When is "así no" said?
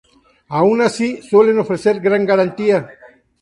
0.81-1.23